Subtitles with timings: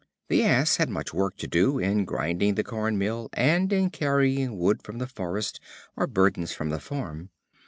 [0.29, 4.57] The Ass had much work to do, in grinding the corn mill, and in carrying
[4.57, 5.59] wood from the forest
[5.95, 7.29] or burdens from the farm.